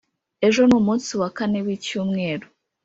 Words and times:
Ejo 0.47 0.61
numunsi 0.69 1.11
wa 1.21 1.29
kane 1.37 1.59
wicyumweru 1.65 2.47